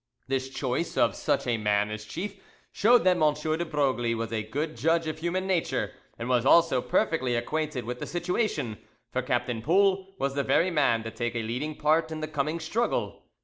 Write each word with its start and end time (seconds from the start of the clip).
This 0.27 0.49
choice 0.49 0.97
of 0.97 1.15
such 1.15 1.45
a 1.45 1.57
man 1.59 1.91
as 1.91 2.05
chief 2.05 2.41
showed 2.71 3.03
that 3.03 3.21
M. 3.21 3.33
de 3.35 3.65
Broglie 3.65 4.15
was 4.15 4.33
a 4.33 4.41
good 4.41 4.75
judge 4.75 5.05
of 5.05 5.19
human 5.19 5.45
nature, 5.45 5.91
and 6.17 6.27
was 6.27 6.43
also 6.43 6.81
perfectly 6.81 7.35
acquainted 7.35 7.85
with 7.85 7.99
the 7.99 8.07
situation, 8.07 8.79
for 9.11 9.21
Captain 9.21 9.61
Poul 9.61 10.07
was 10.17 10.33
the 10.33 10.41
very 10.43 10.71
man 10.71 11.03
to 11.03 11.11
take 11.11 11.35
a 11.35 11.43
leading 11.43 11.75
part 11.75 12.11
in 12.11 12.19
the 12.19 12.27
coming 12.27 12.59
struggle. 12.59 13.21